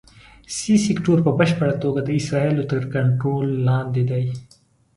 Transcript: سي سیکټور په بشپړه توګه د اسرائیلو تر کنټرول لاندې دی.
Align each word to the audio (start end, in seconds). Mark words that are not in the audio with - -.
سي 0.55 0.73
سیکټور 0.85 1.19
په 1.25 1.31
بشپړه 1.39 1.75
توګه 1.83 1.99
د 2.03 2.09
اسرائیلو 2.19 2.67
تر 2.71 2.81
کنټرول 2.93 3.45
لاندې 3.67 4.03
دی. 4.09 4.25